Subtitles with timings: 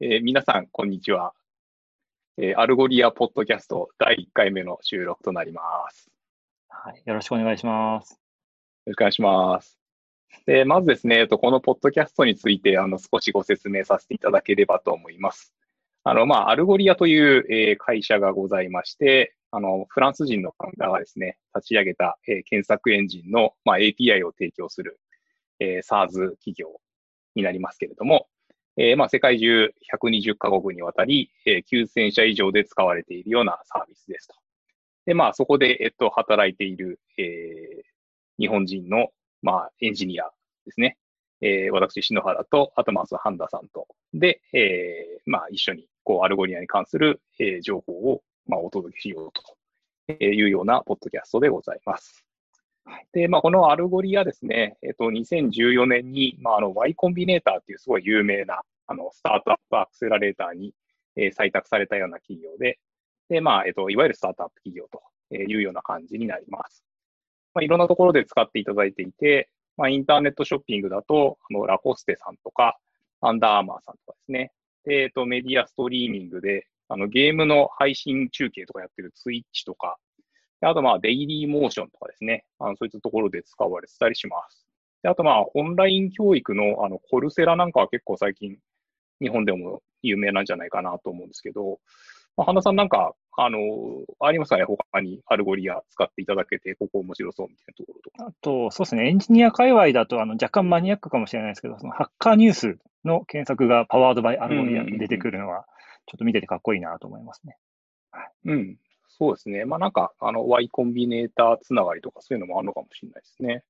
[0.00, 1.32] えー、皆さん、こんにちは、
[2.36, 2.60] えー。
[2.60, 6.08] Algolia ポッドキャスト第1回目の収録となります。
[6.68, 8.12] はい、よろしくお願いします。
[8.12, 8.18] よ
[8.86, 9.76] ろしくお願いします。
[10.46, 15.52] でまずですね、このポッドキャストについてあの少しご説明させていただければと思います。
[16.04, 25.00] あの、まあ、 Algolia という、えー、会社がございまして、あの、フランス人のファウンダーがですね、立ち上げた、えー、検索エンジンの、まあ、API を提供する、
[25.58, 26.80] えー、SARS 企業
[27.34, 28.28] になりますけれども、
[28.80, 34.36] えー、まあ、世界中120カ国にわたり、えー、9000社以上で使われているようなサービスですと。
[35.04, 37.82] で、まあ、そこで、えっと、働いている、えー、
[38.38, 39.08] 日本人の、
[39.42, 40.30] まあ、エンジニア
[40.64, 40.96] ですね。
[41.40, 49.32] えー、私、篠原と、あと、まず、半田さんと、で、えー、まあ、一緒に、こう、 Algolia に関する、えー、情報を、まあ、お届けしよう
[50.06, 52.27] というような、ポッドキャストでございます。
[53.12, 60.74] で、まあ、この Algolia ですね、えっと、2014年に、まあ、あの、Y コンビネーターっていうすごい有名な、あの、スタートアップアクセラレーターに、
[61.16, 62.78] えー、採択されたような企業で、
[63.28, 66.84] で、まあ、えっと、いわゆるスタートアップ企業というような感じになります。
[67.54, 72.78] まあ、いろんなところで使っていただいていて、まあ、インターネットショッピングだと、あの、ラコステさんとか、
[73.20, 74.52] アンダーアーマーさんとかですね。
[74.84, 79.98] で、えっと、メディアストリーミングで、あの、ゲームの配信中継とかやってる Twitch とか、
[80.66, 82.44] あと、まあ、 Dailymotion とかですね。
[82.58, 84.66] あのそういったところで使われてたりします。
[85.02, 88.58] であと、まあ、オンライン教育の、あの、 Coursera なんかは結構最近、
[89.20, 91.78] 日本でも有名なんじゃないかなと思うんですけど、
[92.36, 93.58] まあ、半田さんなんか、あの、
[94.20, 94.64] ありますかね？
[94.64, 98.26] 他に Algolia 使っていただけて、ここ面白そうみたいなところとか。
[98.26, 99.08] あと、そうですね。
[99.08, 105.66] エンジニア界隈だと、あの、若干マニアックかもしれないですけど、その Hacker News の検索が powered by Algo lia に出てくるのは、
[106.06, 107.56] ちょっと見ててかっこいいなと思いますね。
[108.10, 108.76] はい、うん。
[109.18, 109.64] そうですね。
[109.64, 113.64] まあなんか、あの、Y コンビネーターつながりとかそういうのもあるのかもしれないですね。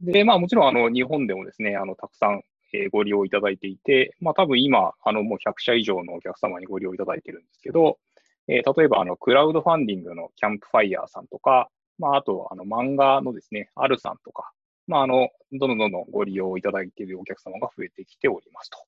[0.00, 7.98] で、まあもちろん、あの、日本でもですね、あの、たくさん、え、ご利用いただいていて、まあ多分今、あの、もう100社以上のお客様にご利用いただいてるんですけど、
[8.48, 14.52] えー、例えば、あの、クラウドファンディングのキャンプファイヤーさんとか、まああと、あの、漫画のですね、アルさんとか、
[14.86, 18.78] まああの、どんどんどんどんご利用いただいているお客様が増えてきておりますと。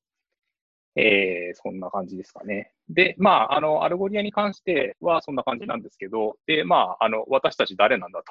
[0.95, 2.73] えー、そんな感じですかね。
[2.89, 8.23] で、まあ、あの、 Algolia に関してはそんな感じなんですけど、で、まあ、あの、私たち誰なんだ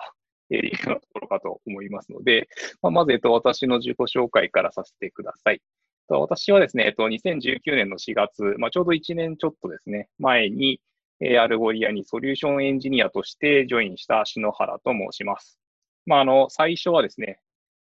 [0.50, 2.48] というようなところかと思いますので、
[2.82, 5.62] まあ、まず、えっと、私の自己紹介からさせてください。
[6.10, 10.82] 私はですね、えっと、2019年の4月、まあ、ちょうど1年ちょっとですね、前に、
[11.22, 15.58] えー、 Algolia にソリューションエンジニアとしてジョインした篠原と申します。
[16.06, 17.40] まあ、あの、最初はですね、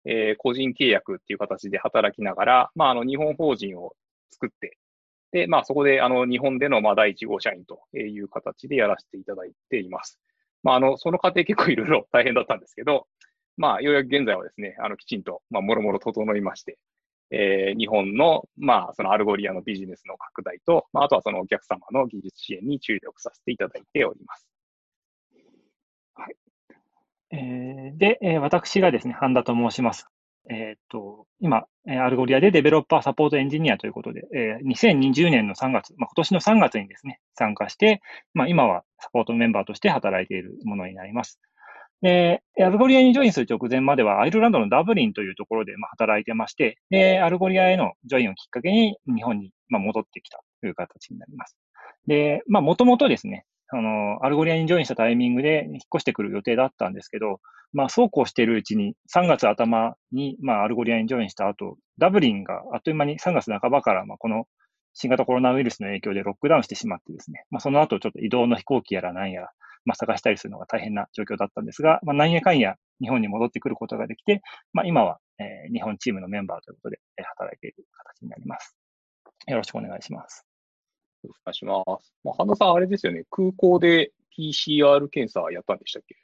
[0.05, 3.93] えー、個人契約っていう形で働きながら、まあ、あの、日本法人を
[4.31, 4.77] 作って、
[5.31, 10.19] で、まあそこであの日本でのまあ第1号社員という形でやらせていただいています。
[10.63, 13.07] まああの、その過程結構いろいろ大変だったんですけど、
[13.57, 16.77] まあようやく現在はですね、あのきちんと、まあもろもろ整いまして、
[17.31, 24.47] えー、日本の、まあその Algolia のビジネスの拡大と、まああとはそのお客様の技術支援に注力させていただいております。
[26.15, 26.35] はい。
[27.31, 30.07] えー、で、えー、私がですね、半田と申します。
[30.49, 38.01] えっ、と、今、 Algolia でデベロッパーサポートエンジニアということで、えー、2020年の3月、まあ、今年の3月にですね、参加して、
[38.33, 41.39] まあ、今はサポートメンバーとして働いているものになります。
[42.01, 51.57] で、 Algolia にジョインする直前までは、アイルランドのダブリンというところでま働いてまして、で、 Algolia へのジョインをきっかけに日本にま戻ってきたという形になります。
[52.07, 57.39] で、まあ、もともとですね、あの、 Algolia にジョインしたタイミングで引っ越してくる予定だったんですけど、
[57.71, 64.45] まあ、そうこうしているうちに、3月頭に、まあ、 Algolia にジョインした後、ダブリンがあっという間に3月半ばから、まあ、この
[64.93, 69.51] 新型コロナウイルスの影響でロックダウンしてしまってですね、まあ、その後ちょっと移動の飛行機やら何やら、
[69.85, 74.41] まあ、探したりするのが大変な状況だったんですが、まあ、何やかんや日本に戻ってくることができて、
[74.73, 78.75] まあ、今は、えー、日本チームのメンバーということで、えー、働いている形になります。
[79.47, 80.48] よろしくお願いします。
[81.23, 82.13] お願いします。
[82.23, 86.15] まあ、半田さん、あれですよね、空港で PCR 検査やったんでしたっけ？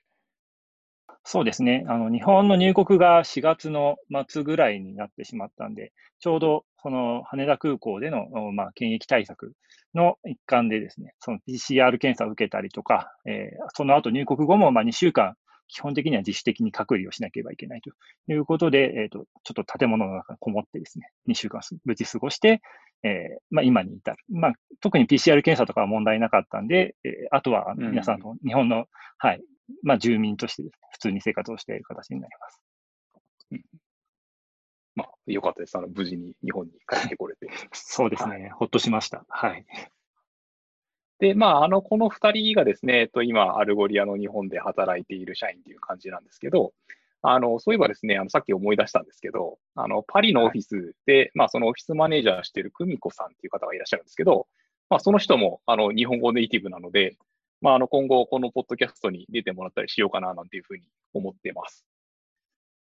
[1.27, 1.85] そうですね。
[1.87, 3.97] あの、日本の入国が4月の
[4.27, 9.53] 末ぐらいになってしまったんで、ちょうど、その羽田空港での、まあ、検疫対策
[9.95, 15.35] の一環でですね、その PCR 検査を受けたりとか、えー、その後入国後も、まあ、2週間、
[15.67, 17.89] 基本的には自主的に隔離をしなければいけないと
[18.31, 22.61] いうことで、え、ー、と、ちょっと建物の中にこもってですね、2週間無事過ごして、
[23.03, 24.17] えー、まあ、今に至る。
[24.29, 28.85] まあ、特に PCR 検査とかは問題なかったんで、えー、あとは皆さんの日本の、
[29.17, 29.41] はい、
[29.83, 32.61] まあ、住民として、ね、普通に生活をしている形になります。
[33.51, 33.61] うん、
[34.95, 35.77] まあ、よかったです。
[35.77, 37.47] あの、無事に日本に帰ってこれて。
[37.73, 39.25] そうですね、はい、ほっとしました。
[39.29, 39.65] はい。
[41.19, 46.73] で、まあ、あの、この二人がですね、えっと、今、 Algolia の日本で働いている社員という感じなんですけど、
[47.27, 54.47] あの、そういえばですね、あの、さっき思い出したんですけど、あの、パリのオフィスで、まあ、そのオフィスマネージャーしてる久美子さんっていう方がいらっしゃるんですけど、
[54.91, 57.17] まあ、その人も、あの、日本語ネイティブなので、
[57.61, 60.83] まあ、あの、今後、このポッドキャストに出てもらったりしようかな、なんていうふうに
[61.13, 61.85] 思ってます。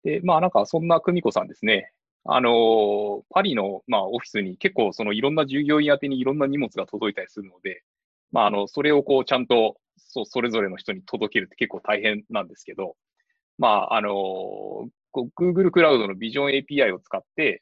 [0.04, 1.92] で、まあ、なんか、そんな久美子さんですね、
[2.26, 7.84] あの、パリの、まあ、オフィスに結構、そのいろんな従業員宛てにいろんな荷物が届いたりするので、
[8.32, 12.96] まあ、あの、それをこう、ちゃんと、そう、それぞれの人に届けるって結構大変なんですけど、
[13.62, 17.62] まあ、あの、Google Cloud の Vision API を使って、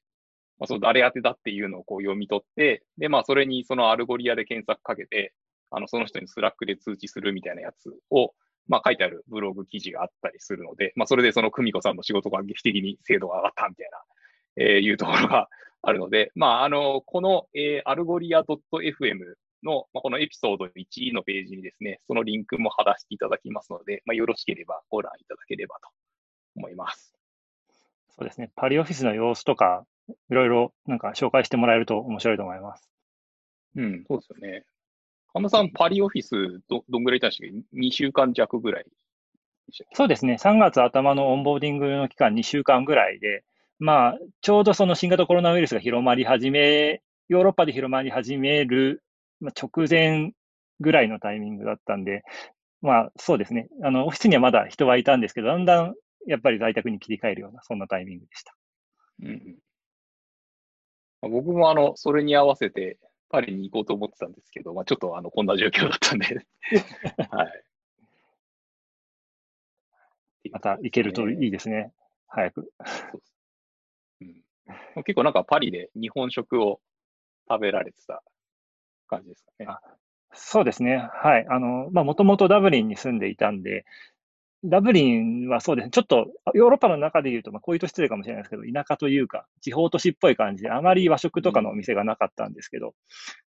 [0.58, 5.34] まあ、その誰宛てだっていうのをこう読み取って、で、まあ、それにその Algolia で検索かけて、
[5.72, 8.32] あの、その人に Slack で通知するみたいなやつを、
[8.70, 15.50] まあ、書いてあるブログ記事があったりするので、まあ、それでその久美子さんの仕事が劇的に精度が上がったみたいな、えー、いうところが
[15.82, 19.18] あるので、まあ、あの、この、えー、 Algolia .fm
[19.64, 25.90] の、まあ、このエピソード1のページにですね、そのリンクも貼らせていただきますので、まあ、よろしければご覧いただければと
[26.56, 27.14] 思います。
[28.10, 28.52] そうですね。
[28.56, 32.90] パリオフィスの様子とか、いろいろなんか紹介してもらえると面白いと思います。
[33.76, 34.64] うん、そうですよね。
[35.34, 38.86] 神田さん、パリオフィスど、どんぐらいいたんでしたっけ ?2 週間弱ぐらい
[39.94, 40.38] そうですね。
[40.40, 43.44] 3月頭のオンボーディングの期間2週間ぐらいで、
[43.78, 49.04] まあ、ちょうどその新型コロナウイルスが広まり始め、ヨーロッパで広まり始める
[49.42, 50.34] 直前
[50.80, 52.24] ぐらいのタイミングだったんで、
[52.82, 53.68] まあそうですね。
[53.84, 55.96] あの、オフィスにはまだ人はいたんですけど、だんだん
[56.28, 58.56] やっぱり在宅に切り替えるような、そんなタイミングでした。
[59.24, 59.58] うん。
[61.22, 62.98] 僕もあの、それに合わせて
[63.30, 66.46] パリに行こうと思ってたんですけど、まあちょっとあの、こんな状況だったんで
[67.30, 67.64] はい。
[70.52, 71.92] また行けるといいですね。
[72.28, 72.72] 早く。
[74.22, 76.80] うん、結構なんかパリで日本食を
[77.50, 78.24] 食べられてた
[79.10, 79.68] 感じですかね。
[80.34, 81.10] そうですね。
[81.12, 81.46] はい。
[81.50, 83.86] あの、まあ、もともとダブリンに住んでいたんで、
[84.66, 85.92] ダブリンはそうですね。
[85.92, 92.94] ちょっと、ヨーロッパの中で言うと、まあ、こういうと失礼かもしれないですけど、田舎というか、地方都市っぽい感じで、あまり和食とかのお店がなかったんですけど、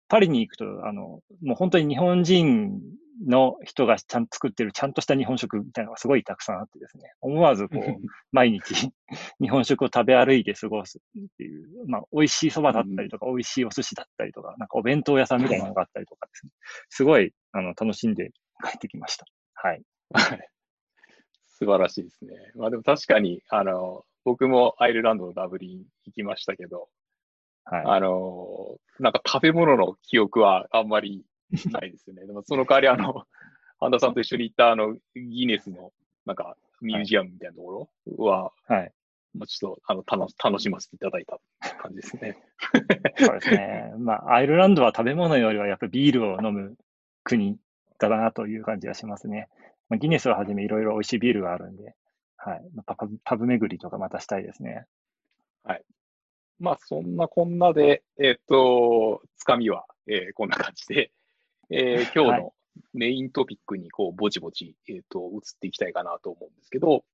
[0.09, 2.81] パリに行くと、あの、もう本当に日本人
[3.27, 7.81] の人がちゃんと作ってるちゃんとした日本食みたいなのがすごいたくさんあってですね、思わずこう、
[8.33, 8.91] 毎日
[9.41, 16.53] 日本食を食べ歩いて過ごすっていう、まあ、美味しい蕎麦だったりとか、美味しいお寿司だったりとか、なんかお弁当屋さんみたいなのがあったりとかですね、
[16.89, 18.31] すごい、あの、楽しんで
[18.65, 19.27] 帰ってきました。
[19.55, 19.83] はい。
[21.59, 22.35] 素晴らしいですね。
[22.55, 26.89] まあでも確かに、あの、僕もアイルランドのダブリン行きましたけど、
[27.71, 31.25] はい、あの、なんか食べ物の記憶はあんまり
[31.71, 32.27] ないですよね。
[32.27, 33.25] でもその代わり、あの、
[33.81, 35.93] 半田さんと一緒に行ったあの、ギネスの、
[36.27, 38.93] なんか、ミュージアムみたいなところは、はい。
[39.35, 41.39] もうちょっと、あの、楽楽しませていただいた
[41.79, 42.37] 感じですね。
[43.19, 43.93] そうですね。
[43.99, 46.77] まあ、アイルランドは食べ物よりはやっぱりビールを飲む
[47.25, 47.59] 国
[47.99, 49.49] だなという感じがしますね。
[49.89, 51.95] まあ、ギネスをはじめいろいろ美味しいビールがあるんで、
[52.37, 52.63] はい。
[52.87, 54.87] パブパブ巡りとかまたしたいですね。
[55.65, 55.85] はい。
[56.59, 61.13] まあ、そんなこんなで、えっ、ー、と、つかみは、えー、こんな感じで、
[61.71, 62.53] えー、今日の
[62.95, 67.05] メイントピックにこうぼちぼち、えーと、移っていきたいかなと思うんですけど、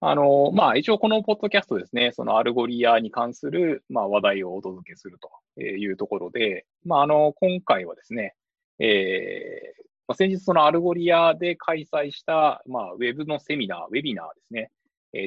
[0.00, 8.34] あのまあ、一応このポッドキャストですね、その Algolia に関する、まあ、話題をお届けするというところで、まあ、あの今回はですね、
[8.78, 14.70] えーまあ、先日その Algolia で開催した、まあ、ウェブのセミナー、ウェビナーですね、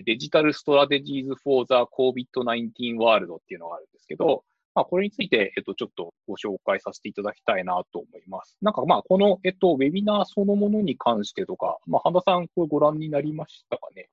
[0.05, 4.43] デジタルストラテジーズ for the COVID-19 ワールドっていうのがあるんですけど、
[4.75, 8.57] まあ、これについて、えっと、ちょっとご紹介させていただきたいなと思います。
[8.61, 14.09] なんか、まあ、この、えっと、ウェビナーそのものに関してとか、まあ、半田さん、これご覧になりましたかね？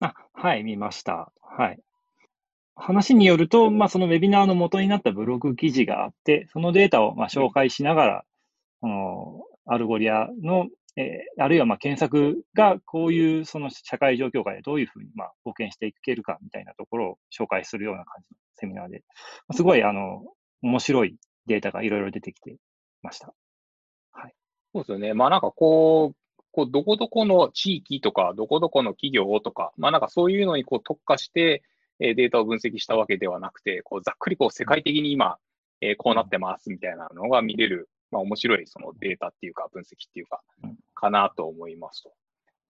[0.00, 1.30] あ、はい、見ました。
[1.42, 1.78] はい。
[2.74, 8.24] 話によると、まあ、そのウェビナーの元になったブログ記事があって、そのデータをまあ紹介しながら、
[8.82, 19.02] うん、の Algolia のえー、あるいはまあ検索がこういうその社会状況下でどういうふうにまあ貢献していけるかみたいなところを紹介するような感じのセミナーで、
[19.52, 20.22] すごいあの
[20.62, 22.56] 面白いデータがいろいろ出てきて
[23.02, 23.32] ました。
[24.12, 24.34] はい。
[24.74, 25.14] そうですよね。
[25.14, 26.16] まあなんかこう、
[26.52, 31.62] こうどこどこの地域とか、どこどこの企業とか、まあなんかそういうのにこう特化して、
[31.98, 35.38] えデータを分析したわけではなくて、こうざっくりこう世界的に今、
[35.80, 40.40] えこうなってますみたいなのが見れるまあ、面白いそのデータっていうか、分析っていうか、
[40.94, 42.12] かなと思いますと。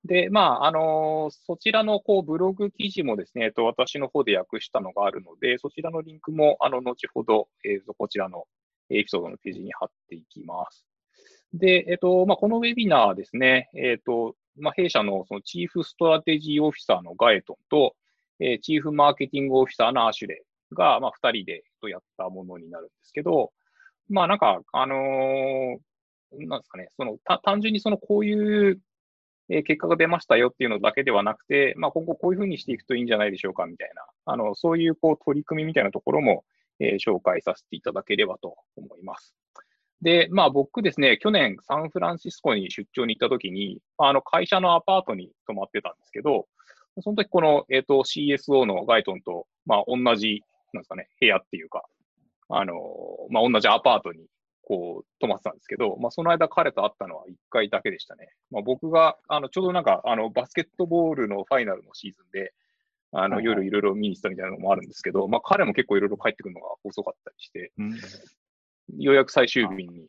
[0.05, 8.47] で、まあ、あのー、そちらのこうブログ記事もですね、えっと、私の方で訳したのがあるので、そちらのリンクも、あの、後ほど、えー、こちらの
[8.91, 10.87] エピソードのページに貼っていきます。
[11.53, 17.95] で、えっと、まあ、このウェビナーですね、えっと、まあ、弊社のそのチーフストラテジーオフィサーのガエトンと、
[18.41, 23.53] えー、チーフマーケティングオフィサーのアシュレが、まあ、二人でやったものになるんですけど、
[24.09, 28.81] まあなんか、あのー、なんですかね、その、単純にそのこういう
[29.49, 36.45] え結果が出ましたよっていうのだけではなくて、まあ、今後こういうふうにしていくといいんじゃないでしょうかみたいな、あの、そういうこう取り組みみたいなところも、
[36.81, 39.35] えー、紹介させていただければと思います。
[40.01, 46.47] で、まあ僕ですね、去年サンフランシスコに出張に行った時に、あの会社のアパートに泊まってたんですけど、
[47.01, 50.43] その時この、えっ、ー、と CSO のガイトンと、まあ同じ、
[50.73, 51.85] なんですかね、部屋っていうか、
[52.49, 52.75] あの、
[53.31, 54.27] まあ同じアパートに
[54.63, 58.29] こう泊まってたんですけど、まあその間彼と会ったのは1回だけでしたね。
[58.51, 62.53] まあ僕が、あの、ちょうどなんか、あの、バスケットボールのファイナルのシーズンで、
[63.13, 67.93] あの、夜いろいろ見に行ったみたいなのもあるんですけど、まあ彼も結構いろいろ帰ってくるのが遅かったりして、うん、
[68.99, 70.07] ようやく最終日に、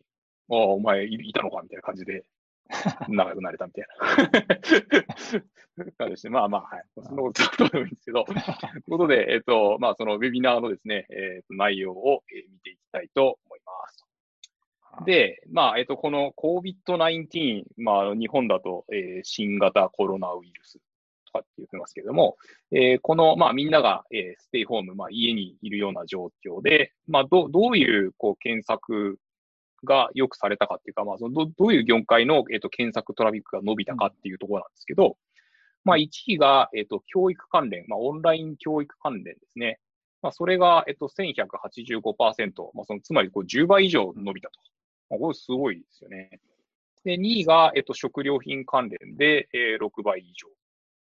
[0.49, 2.23] ああ、お前いたのかみたいな感じで、
[3.09, 5.41] 仲良くなれたみたいな
[5.97, 6.31] 感じですね。
[6.31, 6.83] まあまあ、はい。
[6.95, 14.05] そんなことどうでもいいんですけど、 ということで、えっ、ー、と、まあ、そのウェビナーのですね、えっ、ー、と、内容を、えー、見ていきたいと思います。
[15.05, 20.79] で、まあ、えっ、ー、と、この COVID-19、まあ、日本だと、えー、新型コロナウイルス
[21.25, 22.37] とかって言ってますけれども、
[22.71, 29.17] えー、この、まあ、みんなが、えー、ステイホーム、まあ、家にいるような状況で、まあ、どどういう、こう、検索
[29.85, 35.17] がよくされたかっていうか、まあ、そのどどういう業界の、えーと、検索トラフィックが伸びたかっていうところなんですけど、
[35.83, 39.79] まあ、1位が、えーと、教育関連、まあ、オンライン教育関連ですね。
[40.21, 44.59] まあ、それが、えっ、ー、と、1185%、まあ、そのつまりこう10倍以上伸びたと。
[45.09, 46.39] まあ、これすごいですよね。
[47.03, 50.47] で、2位が、えっ、ー、と、食料品関連で、えー、6倍以上。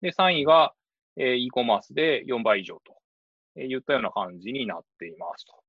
[0.01, 0.73] で、3位が、
[1.17, 2.97] えー、e コマースで4倍以上と、
[3.57, 5.68] えー、いったような感じになっていますと。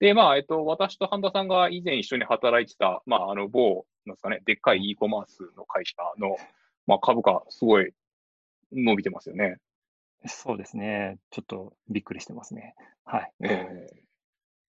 [0.00, 6.36] で、まあ、えっと、私と半田さんが以前一緒に働いてた、まあ、あの、某、なんですかね、でっかい e コマースの会社の、
[6.86, 7.92] まあ、株価、すごい
[8.72, 9.58] 伸びてますよね。
[10.26, 11.18] そうですね。
[11.30, 12.74] ちょっとびっくりしてますね。
[13.04, 13.32] はい。
[13.40, 13.86] え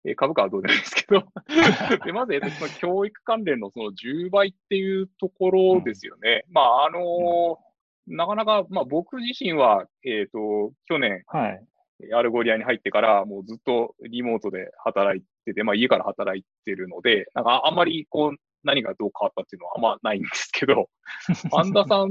[0.07, 1.25] ー、株価はどうでもいいですけど
[2.05, 6.45] で、まず、えっと、その教育関連のその10倍っていうところですよね。
[6.49, 7.59] うん、まあ、あのー
[8.09, 11.65] うん、なかなか、まあ、僕自身は、えっ、ー、と、去年、はい、
[12.15, 20.89] Algolia に入ってから、もうずっとリモートで働いてて、まあ家から働いてるので、なんかあんまりこう、何がどう変わったっていうのはあんまないんですけど、
[21.51, 22.11] 半田さん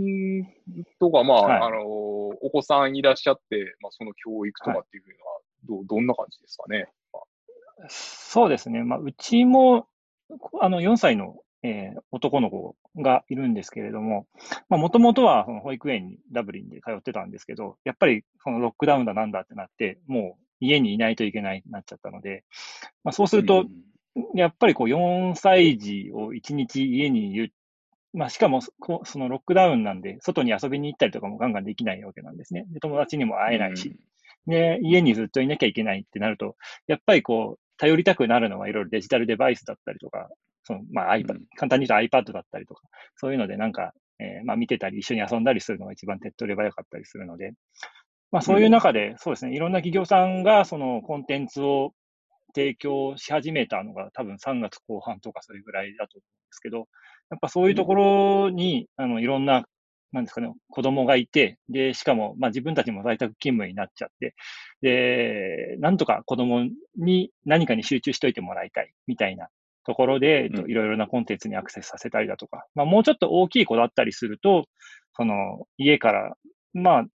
[0.99, 6.87] とか、まあ、はい、あの、お子さんいらっしゃって、まあその教育とかっていうのは、ど、はい、どんな感じですかね？
[7.87, 8.83] そうですね。
[8.83, 9.87] まあ、うちも、
[10.59, 14.25] あの、4歳のえー、男の子がいるんですけれども、
[14.69, 22.43] まあ、もともとはその保育園にダブリンで通ってたんですけど、やっぱりそのロックダウンだなんだってなって、もう家にいないといけないなっちゃったので、
[23.03, 23.65] まあ、そうすると、
[24.35, 27.53] やっぱりこう4歳児を1日家にいる、
[28.13, 28.71] まあ、しかもそ
[29.19, 32.65] のロックダウンなんで、外に遊びに行ったりとかもガンガンできないわけなんですね。
[32.69, 33.97] で、友達にも会えないし、
[34.47, 36.55] で、家にずっといなきゃいけないってなると、
[36.87, 40.29] やっぱりこう、頼りたくなるのはいろいろデジタルデバイスだったりとか、
[40.63, 42.83] その、まあ iPad、簡単に言うと iPad だったりとか、
[43.15, 47.53] そういうのでなんか、えー、まあ見てたり一緒に遊んだりするのが一番手っ取り早かったりするので、
[48.31, 51.93] まあそういう中で、そうですね、いろんな企業さんがそのコンテンツを
[52.55, 56.87] 提供し始めたのが多分3月後半とかそれぐらいだと思うんですけど、
[57.29, 59.63] やっぱそういうところに、あの、いろんな、
[60.11, 64.35] なんですかね、子供がいて、で、しかも、まあ自分たちも在宅勤務になっちゃって、
[64.81, 69.47] で、なんとか子供に何かに集中しといてもらいたい、みたいな
[69.85, 74.65] ところで、えっと、いろいろなコンテンツにアクセスさせたりだとか、まあ、もうちょっと大きい子だったりすると、
[75.15, 76.35] その、家から、
[76.73, 77.05] まあ、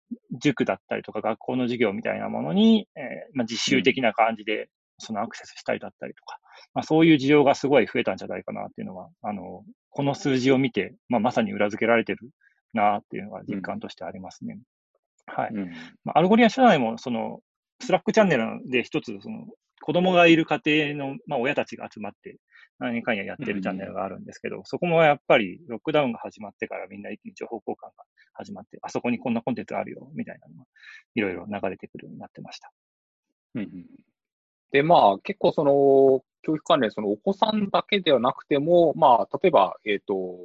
[0.41, 3.03] 塾だったりとか学校の授業みたいなものに、えー、
[3.35, 4.69] まあ、自習的な感じで、
[4.99, 6.39] そのアクセスしたりだったりとか、
[6.75, 12.31] まあ、そういう需要がすごい増えたんじゃないかなっていうのは、あの、この数字を見て、まあ、まさに裏付けられてる
[12.73, 14.59] なっていうのが実感としてありますね。
[15.29, 15.51] うん、はい。
[15.55, 15.71] うん、
[16.05, 17.41] まあ、 Algolia 社内も、その、
[17.81, 19.47] Slack チャンネルで一つ、その、
[19.83, 22.39] 子供がいる家庭の、まあ、親たちが集まって、
[22.79, 28.05] 何かんややってるチャンネルがあるんですけど、そこもやっぱりロックダウンが始まってからみんな一気に情報交換が
[28.35, 30.65] 始まって、あそこにこんなコンテンツあるよ、みたいなのが
[31.15, 32.71] いろいろ流れてくるようになってました。
[33.55, 33.87] うん、
[34.73, 40.37] で、まあ結構その教育関連、そのお子さんだけではなくても、まあ例えば、えっ、ー、と、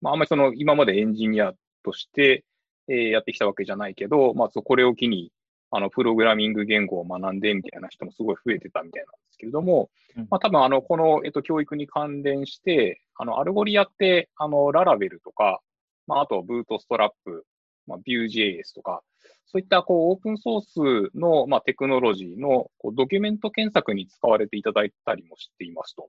[0.00, 1.52] まああんまりその今までエンジニア
[1.84, 2.44] として、
[2.88, 5.30] えー、やってきたわけじゃないけど、まあこれを機に、
[5.76, 9.90] あの、プログラミング言語を学んでみたいな人もすごい増えてたみたいなんですけれども、
[10.30, 15.60] まあ多分あの、この、えっと、教育に関連して、あの、 Algolia って、あの、 Laravel とか、
[16.06, 17.44] まああと、ブートストラップ、
[17.88, 19.02] まあ、Vue.js とか、
[19.46, 26.08] そういったこうオープンソースの、まあ、テクノロジーのこうドキュメント検索に使われていただいたりもしていますと。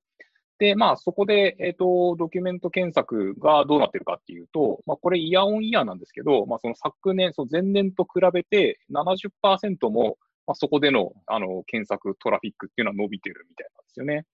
[0.57, 14.25] で、まあ、そこで、えっ、ー、と、ドキュメント検索がどうなってるかっていうと、まあ、これイヤオンイヤーなんですけど、まあ、その昨年、その前年と比べて70%も、まあ、そこでの、あの、検索トラフィックっていうのは伸びてるみたいなんですよね。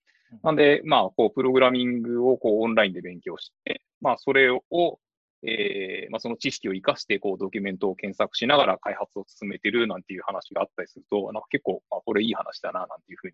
[0.44, 5.00] なんで、まあ、こう、プログラミングをこう、オンラインで勉強して、まあ、それを、
[5.44, 13.34] えーまあ、その知識を活かして、こう、ドキュメントを検索しながら開発を進めてるなんていう話があったりすると、なんか結構、あ、これいい話だな、なんていうふうに、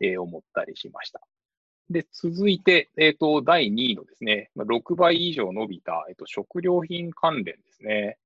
[0.00, 1.20] えー、思ったりしました。
[1.90, 8.18] で、続いて、えっ、ー、と、第2位のですね、6倍以上伸びた、えっ、ー、と、食料品関連ですね。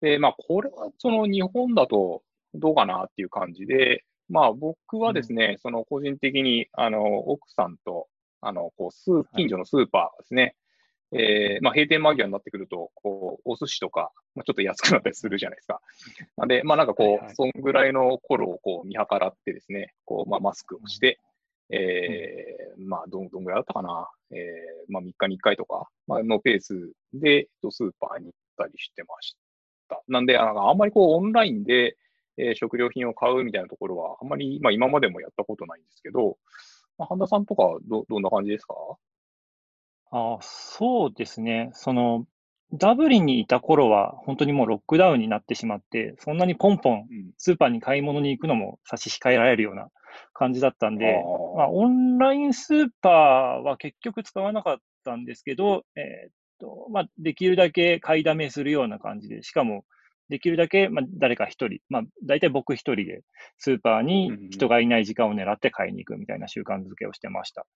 [0.00, 2.22] で、まあ、これは、その日本だと
[2.54, 8.08] どうかなっていう感じで、まあ、僕はですね、うん、その個人的に、あの、奥さんと、
[8.40, 10.54] あの、こう、スー、近所のスーパーですね、
[11.12, 15.80] はい、えー、まあ、閉店間際になってくると、こう、お寿司とか、まあ、ちょっと安くなったりするじゃないですか。
[16.38, 21.18] なんで、まあ、なんかこう、はいはい、そんぐらいの頃をこう、見計らってですね、こう、まあ、マスクをして、
[21.70, 24.08] えー、まあ、どん、どんぐらいだったかな？
[24.30, 29.36] えー、まあ、3日に1回とか、まあ、のペースで、スーパーに行ったりしてまし
[29.88, 30.02] た。
[30.08, 31.96] なんで、あんまりこう、オンラインで、
[32.36, 36.36] えー、食料品を買うみたいなところは、あんまり、まあ、今までもやったことないんですけど、
[36.98, 38.74] まあ、半田さんとかど、どんな感じですか？
[40.10, 41.70] あそうですね。
[41.72, 42.26] その、
[42.72, 47.06] ダブリンにいた頃は、本当にもうロックダウンになってしまって、そんなにポンポン
[47.38, 49.88] スーパーに買い物に行くのも差し控えられるような
[50.32, 51.22] 感じだったんで、
[51.56, 53.12] まあ、オンラインスーパー
[53.62, 59.84] は結局使わなかったんですけど、えー、っと、まあ、できるだけ買いだめするような感じで、しかも、
[60.28, 63.22] できるだけ、まあ、誰か一人、まあ、大体僕一人で
[63.58, 67.66] スーパーに人がいない時間を狙って買いに行くみたいな習慣づけをしてました。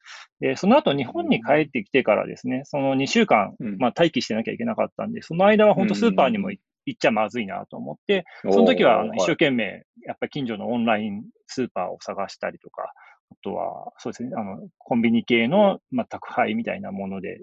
[0.41, 12.93] で、その後日本に帰ってきてからですね、その2週間、まあ、待機してなきゃいけなかったんで、その間は本当スーパーにも行っちゃまずいなと思って、その時は一生懸命、やっぱり近所のオンラインスーパーを探したりとか、
[13.31, 17.41] あとは、そうですね、あの、コンビニ系の、まあ、宅配みたいなもので、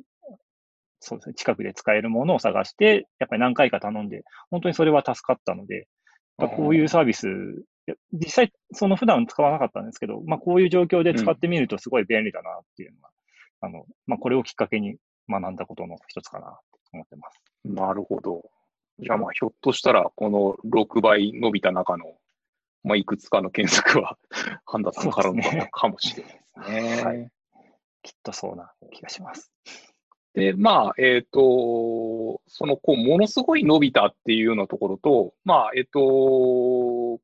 [1.05, 5.87] そうですね、近くで使えるものを探して、やっぱり何回か頼んで、本当にそれは助かったので、
[6.37, 7.27] こういうサービス、
[8.11, 13.09] 実際、その普段使わなかったんですけど、まあ、こういう状況で使ってみるとすごい便利だなっていうのが、
[13.61, 14.97] うん、あの、まあ、これをきっかけに
[15.29, 17.41] 学んだことの一つかなと思ってます。
[17.63, 18.41] なるほど。
[18.99, 22.05] じゃあ、まあ、ひょっとしたら、この6倍伸びた中の、
[22.83, 24.17] まあ、いくつかの検索は、
[24.65, 27.03] ハンダさんからのかもしれないですね。
[27.03, 27.31] はい。
[28.01, 29.51] きっとそうな気がします。
[30.35, 37.21] で、まあ、えっ、ー、と、その、こう、ものすごい伸びたっていうようなところと、まあ、えっ、ー、と、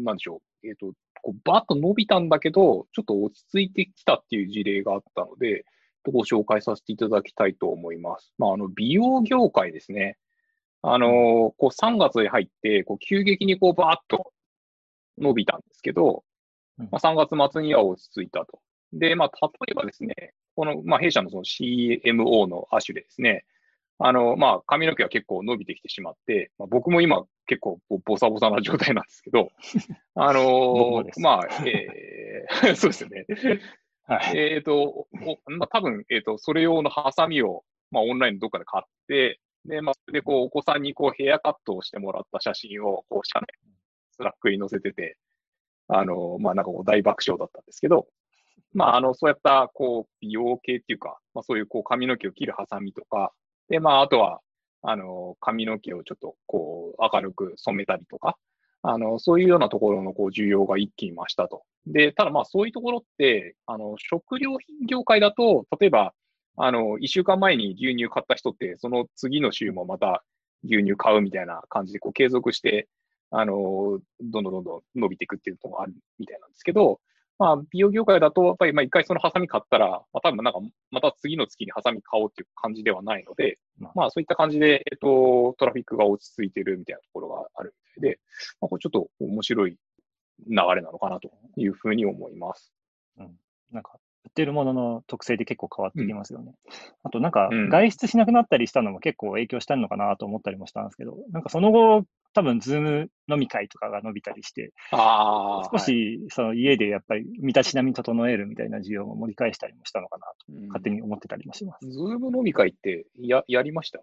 [0.00, 0.66] なんでしょう。
[0.66, 5.64] えっ、ー、と、こうバッと伸びたんだけど、ちょっと落ち着いてきたっていう事例があったので、
[6.06, 8.32] ご紹介させていただきたいと思います。
[8.38, 10.18] まあ、あの、美容業界ですね。
[10.82, 14.32] あの、こう、3月に入って、こう、急激にこう、バーッと
[15.18, 16.24] 伸びたんですけど、
[16.76, 18.60] まあ、3月末には落ち着いたと。
[18.92, 23.44] で、まあ、例えばですね、この、まあ、弊社のその CMO の亜種でですね、
[23.98, 29.50] あの、まあ、髪の毛は結構伸びてきてしまって、まあ、僕も今結構ボサボサな状態なんですけど、
[30.14, 33.26] あのまあ、えー、 そうですよね。
[34.06, 35.06] はい、えっ、ー、と、
[35.46, 43.46] まあ、多分、えっ、ー、と、それ用のハサミを、まあ、オンラインのどっかで買って、で、まあ、それでこう、お子さんにこう、ヘアカットをしてもらった写真を、こう、社内、
[44.10, 45.16] Slack に載せてて、
[45.88, 48.06] あの、まあ、なんかこう、大爆笑だったんですけど、
[48.74, 53.32] まあ、あの、そうやった、こう、美容系っていうか、まあ、そういう、こう、髪の毛を切るハサミとか、
[53.68, 54.40] で、まあ、あとは、
[54.82, 58.36] あの、髪の毛をちょっと、こう、明るく染めたりとか、
[58.82, 61.62] あの、そういうようなところの、こう、需要が一気に増したと。
[61.86, 66.12] で、ただまあ、そういうところって、あの、食料品業界だと、例えば、
[66.56, 70.22] あの、一週間前に牛乳買った人って、その次の週もまた
[70.64, 72.88] 牛乳買うみたいな感じで、こう、継続して、
[73.30, 77.00] あの、どんどんどんどん伸びていくっていうのがあるみたいなんですけど、
[77.38, 83.58] まあ、美容業界だと、やっぱり、まあ、一回そのハサミ買ったら、まあ、多分なんか、また次の月にハサミ買おうっていう感じではないので、
[83.94, 88.20] まあ、そういった感じで、えっと、トラフィックが落ち着いてるみたいなところがあるみたいで、
[88.60, 89.76] まあ、これちょっと面白い流
[90.48, 92.72] れなのかなというふうに思います。
[93.18, 93.36] うん。
[93.72, 96.54] なんか、売ってるものの特性で結構変わってきますよね。
[96.66, 111.86] うん、あとなんか、外出しなくなったりしたのも結構影響したのかなと思ったりもしたんですけど、なんかその後、多分、 Zoom 飲み会とかが伸びたりして、少し、その家でやっぱり、身だしなみ整えるみたいな需要も盛り返したりもしたのかなと、勝手に思ってたりもします。
[111.88, 114.00] Zoom 飲み会ってや、やりました？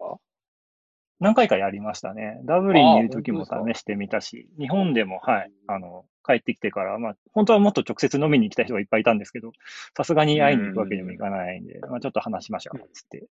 [1.20, 2.40] 何回かやりましたね。
[2.46, 9.52] ダブリンにいる時も試してみたし、日本でも、はい、あの、帰ってきてから、まあ、本当はもっと直接飲みに行きたい人がいっぱいいたんですけど、
[9.96, 13.28] さすがに会いに行くわけにもいかないんで、まあ、ちょっと話しましょう、つって、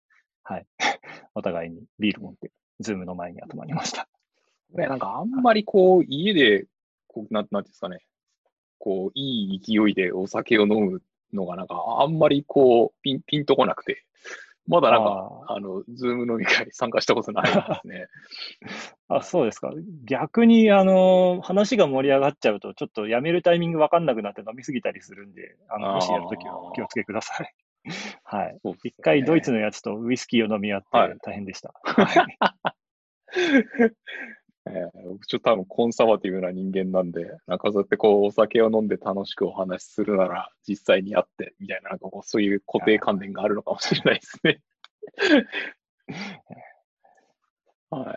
[0.42, 0.66] はい。
[1.34, 4.08] お互いにビール持って、 Zoom の前に集まりました。
[4.74, 6.66] ね、なんかあんまりこう、家で、
[7.06, 8.00] こう、なん、なんですかね、
[8.78, 11.02] こう、いい勢いでお酒を飲む
[11.32, 14.04] のがなんかあんまりこう、ピン、ピンとこなくて、
[14.68, 18.08] まだなんか、あの、 Zoom 飲み会参加したことないですね。
[19.08, 19.72] あ、そうですか。
[20.04, 27.54] 逆に、あの、話が盛り上がっちゃうと、ちょっとやめるタイミングわかんなくなって飲みすぎたりするんで、あの、もしやるときはお気をつけください。
[28.24, 28.58] はい。
[28.82, 30.86] 一回ドイツのやつとウイスキーを飲み合って
[31.22, 31.72] 大変でした。
[34.68, 44.60] えー、僕ちょっと多分コンサバティブな人間なんで、なんかそうやってこうお酒を飲んで楽しくお話しするなら実際にやって、みたいな、なんかこうそういう固定観念があるのかもしれないですね。
[47.90, 48.16] はい。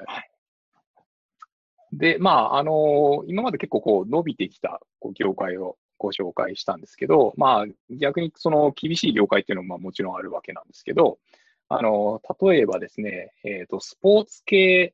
[1.93, 11.19] で、まあ、あのー、今まで結構こう伸びてきたこう業界をご紹介したんですけど、まあ、逆にその厳しい業界っていうのもまあもちろんあるわけなんですけど、
[11.67, 14.93] あのー、例えばですね、えっ、ー、と、スポーツ系、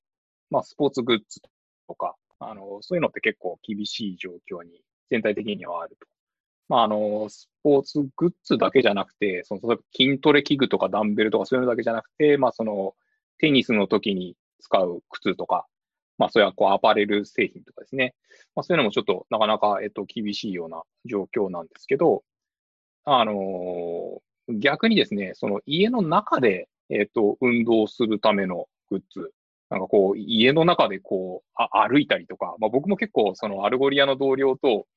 [0.49, 1.41] まあ、スポーツグッズ
[1.87, 6.07] とか、あのそういうのって結構厳しい状況に全体的にはあると。
[6.67, 12.95] まあ、あの、スポーツグッズだけじゃなくて、その、例えば筋トレ器具とかダンベルとかそういうのだけじゃなくて、まあ、その、
[13.37, 15.67] テニスの時に使う靴とか、
[16.17, 18.15] まあ、それはこうアパレル製品とかですね。
[18.55, 22.23] まあ、そういうのもちょっとなかなか、えっと、厳しいような状況なんですけど、
[23.03, 29.31] あの、逆にですね、その家の中で、えっと、運動するためのグッズ、
[29.75, 34.87] なんかこう、家の中でこう、あ歩いたりとか、まあ、僕も結構、その Algolia の同僚と、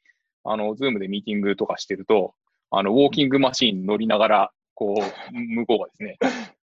[0.44, 2.34] あの、 Zoom でミーティングとかしてると、
[2.70, 6.18] あの、ウォーキングマシーン乗りながら、こう、向こうがですね、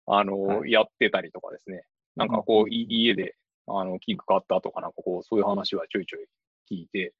[0.06, 1.82] あの、やってたりとかですね、
[2.14, 3.34] なんかこう、家で
[3.66, 6.26] あの、器具買ったとかなんかこう、そういう話はちょいちょい
[6.70, 7.14] 聞いて、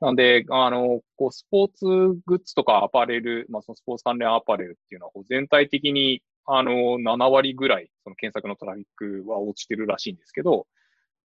[0.00, 1.84] なんで、あの、こう、スポーツ
[2.26, 10.66] グッズとかアパレル、まあ、そのスポーツ関連アパレルっていうのは、全体的に、あの、7割ぐらい、その検索のトラフィックは落ちてるらしいんですけど、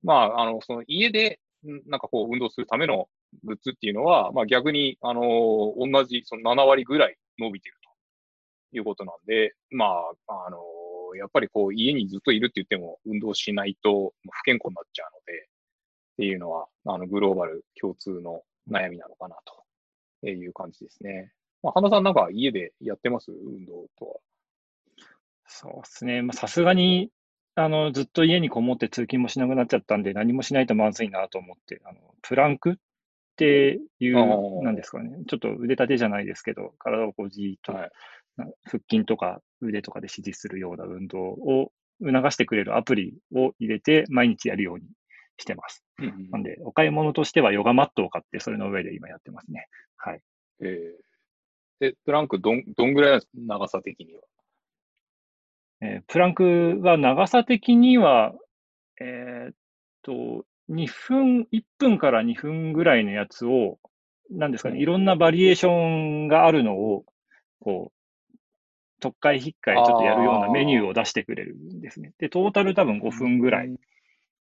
[0.03, 1.41] まあ、あの、その家で、
[1.87, 3.09] なんかこう、運動するための
[3.43, 5.23] グッズっていうのは、まあ逆に、あの、
[5.79, 7.77] 同じ、その7割ぐらい伸びてる
[8.73, 10.59] ということなんで、まあ、あの、
[11.17, 15.49] やっぱりこう家にずっといるって言っても運動しないと不健康になっちゃうので、
[16.15, 19.37] っていうのは、あの、グローバル共通の悩みなのかな
[20.23, 21.33] という感じですね。
[21.63, 23.33] まあ、花さんなんか家でやってます？
[23.33, 24.15] 運動とは。
[25.47, 26.23] そうですね。
[26.23, 27.11] まあ、さすがに、
[27.55, 32.75] あの、ずっと家にこもって通勤もしなくなっちゃったんで、何もしないとまずいなと思って、あの、プランクっ
[33.37, 35.11] ていう、なんですかね。
[35.29, 37.91] ちょっと腕立てじゃないですけど、体をこうじーっと、はい、
[38.65, 44.85] 腹筋とか腕とかで指示するような運動を促してくれるアプリを入れて毎日やるように
[45.37, 45.85] してます。
[45.99, 49.69] うんうん、なんで、お買い物としてはヨガマットを買って、それの上で今やってますね。
[49.97, 50.21] はい。
[50.61, 54.21] えー、で、プランクどん、どんぐらい長さ的には
[55.81, 58.33] えー、プランクは長さ的には、
[59.01, 59.55] えー、っ
[60.03, 63.79] と、2分、1分から2分ぐらいのやつを、
[64.31, 67.05] なんですかね、いろんなバリエーションがあるのを、
[67.61, 68.39] こう、
[69.01, 72.13] 特会引っかいちょっとやるようなメニューを出してくれるんですね。
[72.19, 73.77] で、トータル多分5分ぐらい。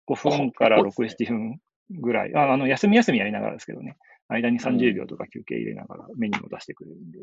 [0.09, 1.61] 5分から6、7分
[1.91, 2.35] ぐらい。
[2.35, 3.97] ああの、休み休みやりながらですけどね。
[4.29, 7.21] 間に30秒とか休憩入れながらメニューを出してくれるんで、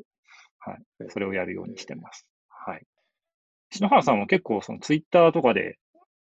[0.60, 0.84] はい。
[1.10, 2.26] それをやるようにしてます。
[2.48, 2.86] はい。
[3.72, 5.78] 篠原さんは結構そのツイッターとかで、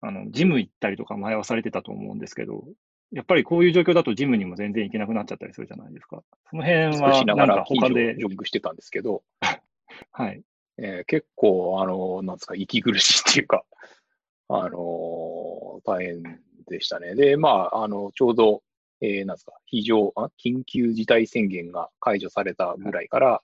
[0.01, 2.63] あの、ジム行ったりとか前はされてたと思うんですけど、
[3.11, 6.23] やっぱりこういう状況だとジムにも全然行けなくなっちゃったりするじゃないですか。
[6.49, 8.15] その辺はなんか他で。
[8.17, 9.23] ジョグしてたんですけど、
[10.11, 10.41] はい。
[10.77, 13.63] えー、結構、あの、なんですか、息苦しいっていうか、
[14.49, 17.15] あの大変でしたね。
[17.15, 18.63] で、まあ、あの、ちょうど、
[19.01, 23.41] えー、なんですか、非常あ、緊急事態宣言が解除されたぐらいから、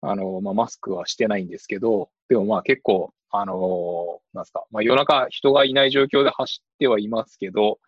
[0.00, 7.78] あの、まあ、マスクはしてないんですけど、でもまあ結構、あのなんですか、まあ、夜中人がいない状況で走ってはいますけど、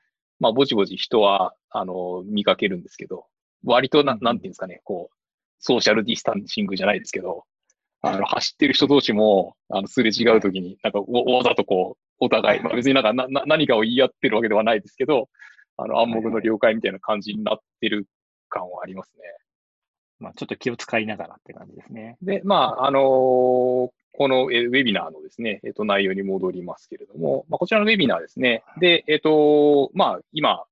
[0.40, 3.26] まあ、ぼちぼち人は、あの見かけるんですけど、
[3.64, 5.14] 割とな、なんていうんですかね、こう、
[5.58, 7.44] ソーシャルディスタンシングじゃないですけど、
[8.02, 15.28] あの、走ってる人同士も、あの、すれ違うときに、なんかわ、わざとこう、お互い、まあ、別になんかな、な、何かを言い合ってるわけではないですけど、
[15.76, 18.06] あの、暗黙の了解みたいな感じになってる
[18.48, 19.22] 感はありますね。
[20.20, 22.16] まあ、ちょっと気を使いながらって感じですね。
[22.22, 28.62] で、まあ、あのー、このえウェビナーのですね、えっ、と、内容に戻りますけれども、まあ、こちらのウェビナーですね。
[28.78, 30.64] で、えっ、と、まあ、今、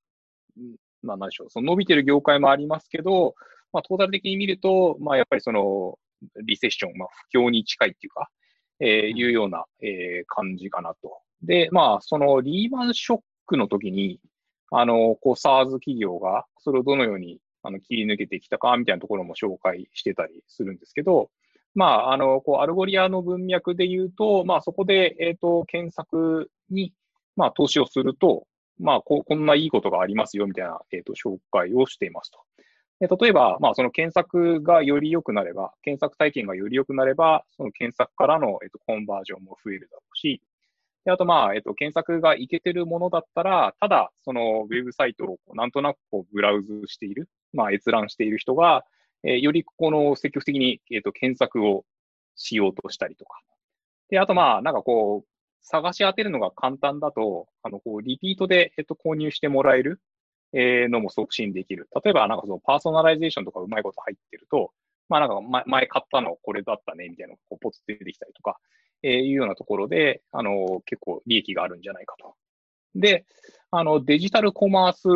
[1.02, 3.34] まあ、何でしょう、その伸びてる業界もありますけど、
[3.72, 5.98] まあ、トータル的に見ると、まあ、やっぱりその、
[6.44, 8.30] リセッション、まあ、不況に近いっていうか、
[8.78, 11.18] えー、いうような、えー、感じかなと。
[11.42, 14.20] で、まあ、そのリーマンショックの時に、
[14.70, 21.30] あの、こう、SARS 企業が、それをどのように、あの、切り抜けてきたか、みたいなところも紹介してたりするんですけど、
[21.74, 26.92] まあ、あの、こう、 Algolia の文脈で言うと、まあ、そこで、えっ、ー、と、検索に、
[27.36, 28.46] まあ、投資をすると、
[28.78, 32.38] まあこ、こんないいことがありますよ、みたいな、えっ、ー、と、紹介をしていますと。
[33.00, 40.40] で例えば、まあ、その検索がより良くなれば、検索体験がより良くなれば、その検索からの、えっと、コンバージョンも増えるだろうし、
[41.04, 48.84] であと、まあ、えっと、検索がいけてるものだったら、ただ、そのウェブサイトをなんとなくこうブラウズしている、まあ、閲覧している人が、
[49.24, 51.84] えー、よりこの積極的に、えっと、検索を
[52.36, 53.40] しようとしたりとか、
[54.10, 55.28] で、あとまあ、なんかこう、
[55.62, 60.00] 探し当てるのが簡単だと、あの、こう、リピートで、えっと、購入してもらえる、
[60.52, 61.88] えー、のも促進できる。
[62.04, 64.72] 例えば、なんかそのパーソナライゼーションとかうまいこと入ってると、
[65.08, 68.58] まあなんか前買ったのこれだったね、みたいなのがこうポツって出てきたりとか、
[69.02, 72.34] えー、いうようなところで、あの、結構利益があるんじゃないかと。
[72.94, 73.24] で、
[73.70, 75.08] あの、 Digital Commerce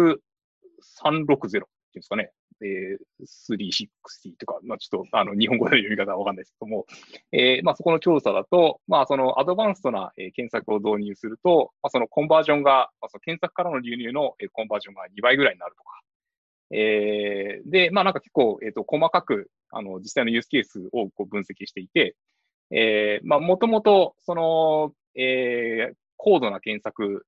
[1.01, 1.65] 360っていうん
[1.95, 2.33] ですかね。
[2.63, 6.87] えー、360とか、まあ、ちょっと、あの、日本語で読み方はわかんないですけども、
[7.33, 15.91] えー、まあ、そこの調査だと、まあ、そのアドバンストな、えー、検索を導入すると、まあ、そのコンバージョンが、まあ、その検索からの流入の、えー、コンバージョンが2倍ぐらいになるとか。
[16.73, 22.17] えー、で、まあ、なんか結構、えっ、ー、と、細かく、あの、実際のユースケースをこう分析していて、
[22.71, 27.25] えー、まあ、もともと、その、えー、高度な検索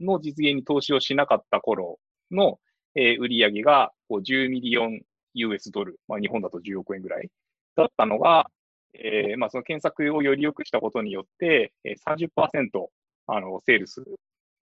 [0.00, 1.98] の実現に投資をしなかった頃
[2.30, 2.58] の、
[2.94, 5.00] えー、売上げがこう10ミリオン
[5.34, 7.30] US ドル、まあ、日本だと10億円ぐらい
[7.76, 8.50] だったのが、
[8.94, 12.86] えーまあ、その検索をより良くしたことによって、えー、30%
[13.28, 14.04] あのセールス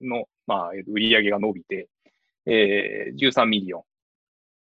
[0.00, 1.88] の、まあ、売り上げが伸びて、
[2.46, 3.82] えー、13 million。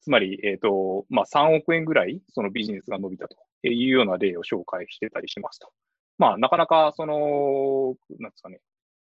[0.03, 5.71] つまり、えっ、ー、と、まあ、3億円ぐらいそのビジネスが伸びたというような例を紹介してたりしますと。
[6.19, 8.61] まあ、なかなか、その、なんですかね、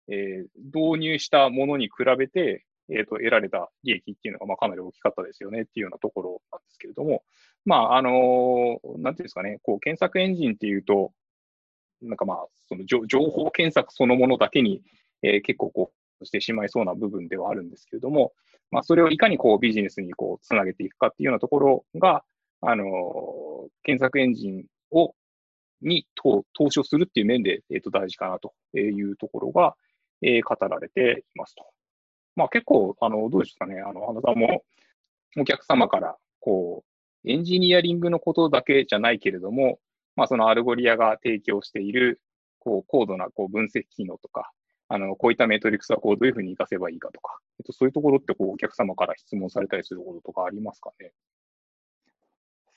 [0.08, 7.22] えー、導入したものに比べて、えっ、と、得られた利益っていうのが、まあ、かなり大きかったですよねっていうようなところなんですけれども、
[7.64, 11.12] まあ、あの、なんていうんですかね、こう、検索エンジンっていうと、
[12.02, 14.82] なんかまあ、その情報検索そのものだけに、
[15.22, 18.32] えー、結構こう、してしまいそうな部分ではあるんですけれども、
[18.70, 22.24] まあ、それをいかにこう、ビジネスにこう、つなげていくかっていうようなところが、
[22.60, 25.14] あの、検索エンジンを、
[25.80, 29.76] に投資をするっていう面で、えっ、ー、と、大事かなというところが、
[30.22, 31.64] えー、語られていますと。
[32.38, 34.62] まあ結構、あの、どうですかね、あの、半田さんも
[35.36, 36.84] お客様から、こ
[37.24, 39.80] う、エンジニアリングのことだけじゃないけれども、
[40.14, 42.20] まあその Algolia が提供している、
[42.60, 44.52] こう、高度なこう分析機能とか、
[44.86, 51.12] あの、こういった metrics はこうどういうふうに活かせばいいかとか、えっと、そういうところってこうお客様から質問されたりすることとかありますかね。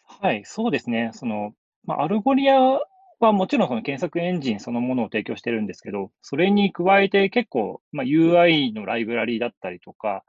[0.04, 1.12] はい、そうですね。
[1.14, 1.54] その、
[1.86, 2.80] まあ、 Algolia
[3.26, 10.24] はもちろんその検索エンジンそのものを提供してるんですけど、それに加えて結構、まあ、UI のライブラリーだったりとか、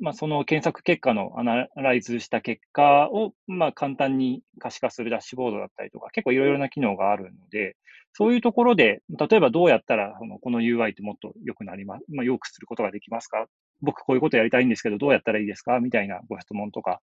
[0.00, 7.76] まあ、その検索結果のアナライズした結果を、まあ、簡単に可視化するダッシュボードだったりとか、結構いろいろな機能があるので、
[8.12, 13.46] そういうところで、例えばどうやったらこのこの UI ってもっと良くなります、まあ、良くすることができますか？
[13.82, 15.80] 僕こういうことやりたいんですけど、どうやったらいいですか？
[15.80, 17.00] みたいなご質問とか、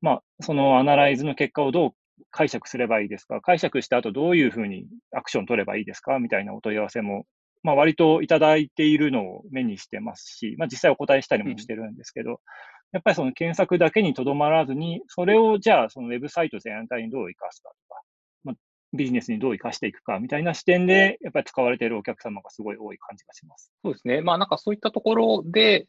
[0.00, 1.90] まあ、そのアナライズの結果をどう
[2.30, 3.40] 解釈すればいいですか？
[3.40, 6.18] 解釈した後どういうふうにアクション取ればいいですか？
[6.18, 7.26] みたいなお問い合わせも、
[7.62, 12.36] まあ、割といただいているのを目にしてますし、まあ、実際お答えしたりもしてるんですけど、うん、
[12.92, 18.02] やっぱりその検索だけにとどまらずに、それをじゃあそのウェブサイト全体にどう活かすかとか、
[18.44, 18.56] まあ、
[18.96, 23.72] ビジネスにどう活かしていくかみたいな視点で、やっぱり使われているお客様がすごい多い感じがします。
[23.82, 24.20] そうですね。
[24.20, 25.86] まあなんかそういったところで、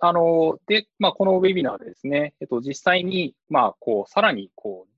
[0.00, 4.95] あの、で、まあ、このウェビナーでですね、えっと、実際に、まあ、こう、さらに、こう、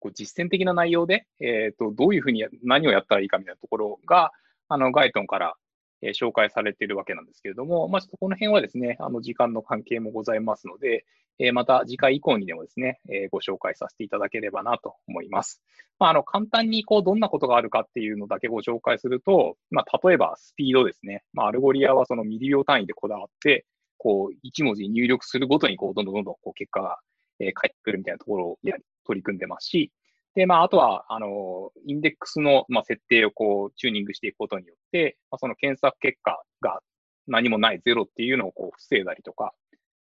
[0.00, 4.32] こう実践的な内容で、え、ー、と、どういうふうに何をやったらいいかみたいなところが、
[4.68, 5.54] あの、ガイトンから、
[6.02, 11.04] えー、紹介されているわけなんですけれども、まあ、ちょっとこの辺はですね、あの、時間の関係もございますので、
[11.40, 15.62] えー、また次回以降にでもですね、えご紹介させていただければなと思います。
[15.98, 21.22] まあ、あの、簡単にこう、どんなことがあるかっていうのだけご紹介すると、まあ、例えばスピードですね。
[21.32, 23.66] まあ、 Algolia はそのミリ秒単位でこだわって、
[23.98, 26.98] こう、1文字入力するごとに、こう、どんどんどんどん、こう、結果が、
[27.40, 29.90] え返ってくるみたいなところをやり取り組んでますし、
[30.34, 36.80] で、まあ、あとは、あの、インデックスの、まあ、設定をこう、チューニングしていくことによって、まあ、その検索結果が
[37.26, 39.52] 何もないゼロっていうのをこう、防いだりとか、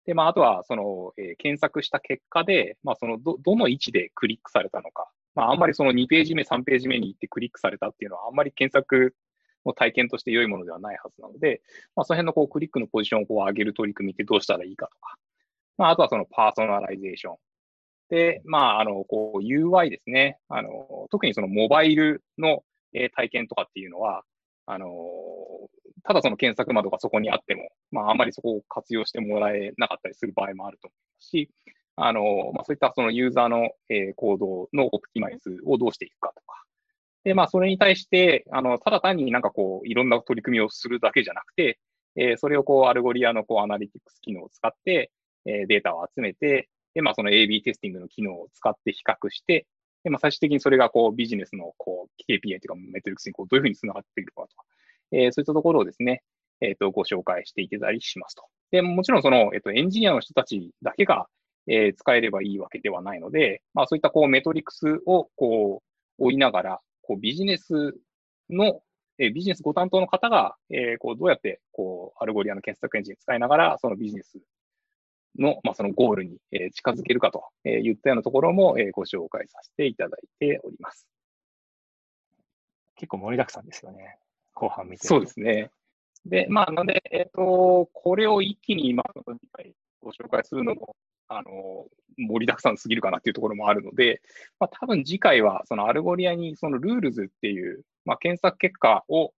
[0.04, 5.10] で、まあ、あとは、その、えー、検索した結果で、まあ、その、ど、どの位置でクリックされたのか。
[5.34, 9.14] まあ、あんまりその2ページ目、3ページ目に行ってクリックされたっていうのは、あんまり検索
[9.66, 11.60] の体験として良いものではないはずなので、
[11.94, 15.16] まあ、その辺のこう、クリックのポジションをこう上げる取り組みってどうしたらいいかとか。
[15.76, 17.36] まあ、あとはそのパーソナライゼーション。
[18.08, 20.38] で、まあ、あの、こう、UI ですね。
[20.48, 24.22] あの、特にそのモバイルの、え、体験とかっていうのは、
[24.66, 24.88] あの、
[26.04, 31.50] ただその検索窓がそこにあっても、まあ、あんまりそこを活用してもらえなかったりする場合もあると思いますし、
[31.96, 36.62] あの、まあ、そういったそのユーザーの、え、行動の optimize をどうしていくかとか。
[37.24, 41.80] で、まあ、それに対して、あの、ただ単になんかこう、いろんな取り組みをするだけじゃなくて、
[42.16, 45.10] えー、それをこう、 Algolia のこう、アナリティクス機能を使って、
[45.44, 49.66] えー、データを集めて、で、まあ、その AB テスティングの機能を使って比較して、
[50.02, 54.64] で、まあ、最終的にそれがこうビジネスのこう KPI というか metrics にこうどういうふうにつながっているかとか、
[55.12, 56.22] えー、そういったところをですね、
[56.62, 58.44] えっ、ー、と、ご紹介していけたりしますと。
[58.70, 61.26] で、もちろんその、えっ、ー、と、エンジニアの人たちだけが、
[61.66, 65.82] えー、使えればいいわけではないので、まあ、そういったこう metrics をこ
[66.18, 67.94] う追いながら、こうビジネス
[68.48, 68.80] の
[69.18, 74.38] えビジネスご担当の方が、えこうどうやって、こう、 Algolia の検索エンジン使いながら、そのビジネス
[75.38, 81.06] の、まあ、そのゴールに、え近づけるかといったようなところも、えご紹介させていただいております。
[82.96, 84.18] 結構盛りだくさんですよね。
[84.54, 85.70] 後半見てそうですね。
[86.24, 90.96] で、まあ、なんで、えっ、ー、と、これを一気に、まあ、次回ご紹介するのも、
[91.28, 94.22] あの、盛りだくさんすぎるかなっていうところもあるので、
[94.58, 99.32] まあ、多分次回は、その Algolia に、その Rules っていう、まあ、検索結果を、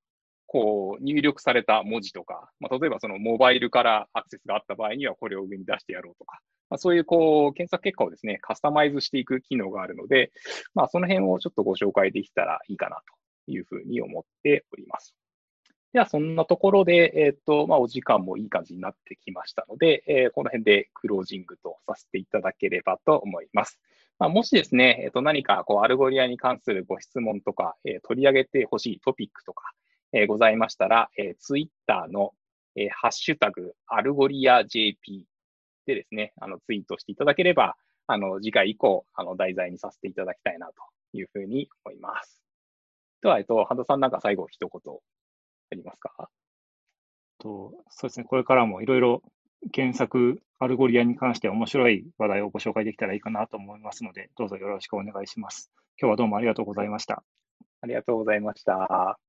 [0.48, 10.32] こう、入力された文字とか、まあ、例えばそのモバイルからアクセスがあった場合には、これを上に出してやろうとか、まあ、そういう、こう、検索結果をですね、カスタマイズしていく機能があるので、
[10.74, 12.96] まあ、その辺をちょっとご紹介できたらいいかな
[13.46, 15.14] というふうに思っております。
[15.92, 23.78] では、そんなところで、えっ、ー、と、まあ、お時間もいい感じになってきましたので、えー、この辺でクロージングとさせていただければと思います。
[24.18, 29.72] まあ、もしですね、えっ、ー、と、何か、こう、 Algolia に関するご質問とか、え取り上げてほしいトピックとか、
[30.12, 32.34] えございましたら、えー、ツイッターの、
[32.76, 35.26] えハッシュタグ、 Algolia JP
[35.86, 40.72] でですね、あの、ツイートしていただければ、あの、次回以降、あの、題材にさせていただきたいなと
[41.12, 42.42] いうふうに思います。
[43.22, 44.94] では、えっと、半田さんなんか最後一言
[45.70, 46.30] ありますか？
[47.38, 49.22] とそうですね、これからもいろいろ
[49.72, 55.70] 検索 Algolia に関して面白い話題をご紹介できたらいいかなと思いますので、どうぞよろしくお願いします。
[56.00, 57.22] 今日はどうもありがとうございました。
[57.80, 59.27] ありがとうございました。